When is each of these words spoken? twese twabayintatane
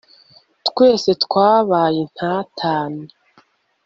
twese 0.67 1.09
twabayintatane 1.23 3.03